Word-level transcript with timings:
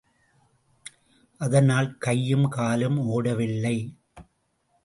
அதனால் 1.41 1.97
கையும் 1.97 2.47
காலும் 2.47 2.97
ஓடவில்லை. 3.09 3.77